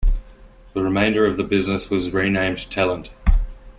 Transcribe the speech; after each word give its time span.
The 0.73 0.81
remainder 0.81 1.27
of 1.27 1.37
the 1.37 1.43
business 1.43 1.91
was 1.91 2.09
renamed 2.09 2.57
Telent. 2.71 3.11